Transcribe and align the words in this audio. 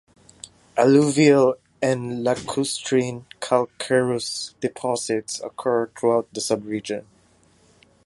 Alluvial 0.77 1.57
and 1.79 2.25
lacustrine 2.25 3.25
calcareous 3.39 4.55
deposits 4.59 5.39
occur 5.41 5.91
throughout 5.95 6.27
the 6.33 6.39
subregion. 6.39 7.03